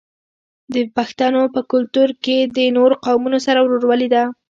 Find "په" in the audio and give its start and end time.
1.55-1.61